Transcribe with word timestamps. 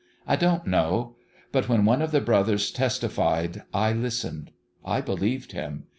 I 0.25 0.35
don't 0.35 0.65
know.... 0.65 1.15
But 1.51 1.69
when 1.69 1.85
one 1.85 2.01
of 2.01 2.09
the 2.09 2.21
brothers 2.21 2.71
testified 2.71 3.61
I 3.71 3.93
listened. 3.93 4.49
I 4.83 4.99
believed 4.99 5.51
him. 5.51 5.83